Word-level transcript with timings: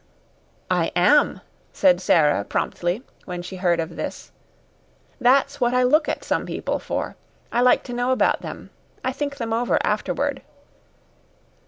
"I 0.71 0.91
am," 0.95 1.41
said 1.73 2.01
Sara, 2.01 2.43
promptly, 2.43 3.03
when 3.25 3.43
she 3.43 3.57
heard 3.57 3.79
of 3.79 3.95
this. 3.95 4.31
"That's 5.19 5.61
what 5.61 5.75
I 5.75 5.83
look 5.83 6.09
at 6.09 6.23
some 6.23 6.47
people 6.47 6.79
for. 6.79 7.15
I 7.51 7.61
like 7.61 7.83
to 7.83 7.93
know 7.93 8.09
about 8.11 8.41
them. 8.41 8.71
I 9.05 9.11
think 9.13 9.37
them 9.37 9.53
over 9.53 9.77
afterward." 9.83 10.41